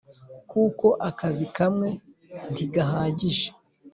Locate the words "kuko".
0.51-0.87